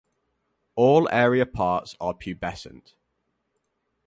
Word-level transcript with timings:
All 0.73 1.07
aerial 1.11 1.45
parts 1.45 1.95
are 2.01 2.15
pubescent. 2.15 2.95